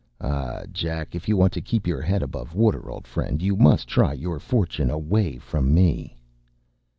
[0.19, 3.87] Ah, Jack, if you want to keep your head above water, old friend, you must
[3.87, 6.17] try your fortune away from me.